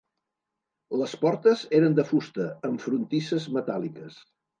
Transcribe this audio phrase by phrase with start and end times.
[1.01, 4.19] Les portes eren de fusta amb frontisses metàl·liques.